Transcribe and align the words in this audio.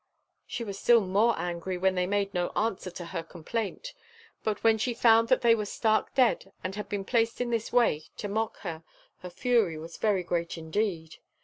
She 0.47 0.63
was 0.63 0.79
still 0.79 1.01
more 1.01 1.35
angry 1.37 1.77
when 1.77 1.93
they 1.93 2.07
made 2.07 2.33
no 2.33 2.49
answer 2.55 2.89
to 2.89 3.05
her 3.05 3.21
complaint; 3.21 3.93
but 4.43 4.63
when 4.63 4.79
she 4.79 4.95
found 4.95 5.27
that 5.27 5.41
they 5.41 5.53
were 5.53 5.67
stark 5.67 6.15
dead 6.15 6.51
and 6.63 6.73
had 6.73 6.89
been 6.89 7.05
placed 7.05 7.39
in 7.39 7.51
this 7.51 7.71
way 7.71 8.05
to 8.17 8.27
mock 8.27 8.57
her, 8.61 8.81
her 9.19 9.29
fury 9.29 9.77
was 9.77 9.97
very 9.97 10.23
great 10.23 10.57
indeed. 10.57 11.17